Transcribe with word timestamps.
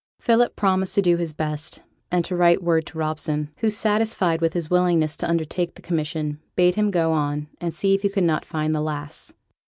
Philip 0.19 0.55
promised 0.55 0.95
to 0.95 1.01
do 1.03 1.17
his 1.17 1.31
best, 1.31 1.83
and 2.11 2.25
to 2.25 2.35
write 2.35 2.63
word 2.63 2.87
to 2.87 2.97
Robson, 2.97 3.51
who, 3.57 3.69
satisfied 3.69 4.41
with 4.41 4.53
his 4.53 4.67
willingness 4.67 5.15
to 5.17 5.29
undertake 5.29 5.75
the 5.75 5.81
commission, 5.83 6.39
bade 6.55 6.73
him 6.73 6.89
go 6.89 7.11
on 7.11 7.49
and 7.59 7.71
see 7.71 7.93
if 7.93 8.01
he 8.01 8.09
could 8.09 8.23
not 8.23 8.43
find 8.43 8.73
the 8.73 8.81
lass. 8.81 9.35